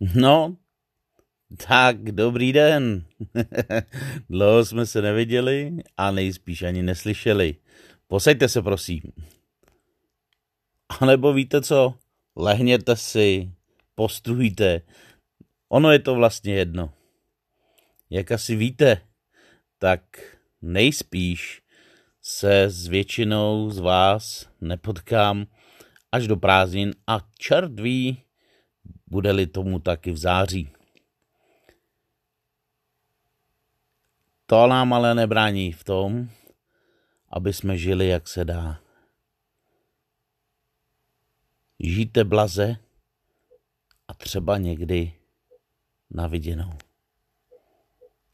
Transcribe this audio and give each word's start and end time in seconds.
No, 0.00 0.56
tak 1.66 2.12
dobrý 2.12 2.52
den. 2.52 3.04
Dlouho 4.30 4.64
jsme 4.64 4.86
se 4.86 5.02
neviděli 5.02 5.76
a 5.96 6.10
nejspíš 6.10 6.62
ani 6.62 6.82
neslyšeli. 6.82 7.56
Posaďte 8.06 8.48
se, 8.48 8.62
prosím. 8.62 9.02
A 11.00 11.06
nebo 11.06 11.32
víte 11.32 11.62
co? 11.62 11.94
Lehněte 12.36 12.96
si, 12.96 13.52
postrujte. 13.94 14.82
Ono 15.68 15.92
je 15.92 15.98
to 15.98 16.14
vlastně 16.14 16.54
jedno. 16.54 16.92
Jak 18.10 18.32
asi 18.32 18.56
víte, 18.56 19.00
tak 19.78 20.00
nejspíš 20.62 21.62
se 22.22 22.62
s 22.62 22.86
většinou 22.86 23.70
z 23.70 23.78
vás 23.78 24.48
nepotkám 24.60 25.46
až 26.12 26.26
do 26.26 26.36
prázdnin 26.36 26.94
a 27.06 27.20
čert 27.38 27.80
ví, 27.80 28.22
bude-li 29.10 29.46
tomu 29.46 29.78
taky 29.78 30.12
v 30.12 30.16
září. 30.16 30.72
To 34.46 34.66
nám 34.66 34.92
ale 34.92 35.14
nebrání 35.14 35.72
v 35.72 35.84
tom, 35.84 36.28
aby 37.28 37.52
jsme 37.52 37.78
žili, 37.78 38.08
jak 38.08 38.28
se 38.28 38.44
dá. 38.44 38.80
Žijte 41.80 42.24
blaze 42.24 42.76
a 44.08 44.14
třeba 44.14 44.58
někdy 44.58 45.12
na 46.10 46.26
viděnou. 46.26 46.87